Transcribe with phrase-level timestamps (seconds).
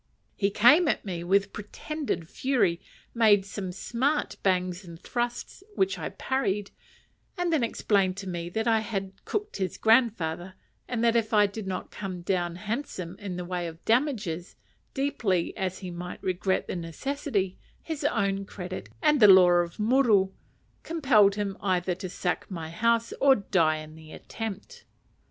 [0.35, 2.81] He came at me with pretended fury;
[3.13, 6.71] made some smart bangs and thrusts, which I parried,
[7.37, 10.55] and then explained to me that I had "cooked his grandfather;"
[10.87, 14.55] and that if I did not come down handsome in the way of damages,
[14.95, 20.29] deeply as he might regret the necessity, his own credit, and the law of muru,
[20.81, 24.85] compelled him either to sack my house, or die in the attempt.